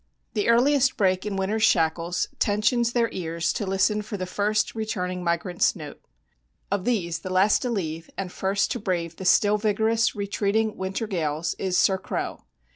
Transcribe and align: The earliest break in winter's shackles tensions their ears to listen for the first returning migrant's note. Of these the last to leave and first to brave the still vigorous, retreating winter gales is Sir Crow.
The 0.33 0.49
earliest 0.49 0.97
break 0.97 1.27
in 1.27 1.35
winter's 1.35 1.61
shackles 1.61 2.27
tensions 2.39 2.93
their 2.93 3.09
ears 3.11 3.53
to 3.53 3.67
listen 3.67 4.01
for 4.01 4.17
the 4.17 4.25
first 4.25 4.73
returning 4.73 5.23
migrant's 5.23 5.75
note. 5.75 6.01
Of 6.71 6.85
these 6.85 7.19
the 7.19 7.29
last 7.29 7.61
to 7.61 7.69
leave 7.69 8.09
and 8.17 8.31
first 8.31 8.71
to 8.71 8.79
brave 8.79 9.17
the 9.17 9.25
still 9.25 9.59
vigorous, 9.59 10.15
retreating 10.15 10.75
winter 10.75 11.05
gales 11.05 11.53
is 11.59 11.77
Sir 11.77 11.99
Crow. 11.99 12.39